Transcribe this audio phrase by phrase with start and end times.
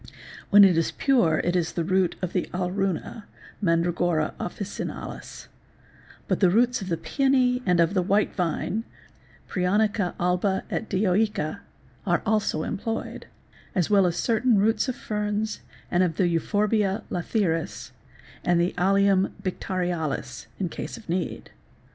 [0.49, 3.25] When it is pure it is the root of the alruna
[3.61, 5.47] (mandragora officinalis),
[6.27, 8.83] but the roots of the peony and of the white vine
[9.47, 11.59] (pryonica alba et dioica)
[12.07, 13.27] are also employed;
[13.75, 15.59] as well as certain roots of ferns
[15.91, 17.91] and of the euphorbia lathyris
[18.43, 21.51] and the alliumbictarialis in case of need.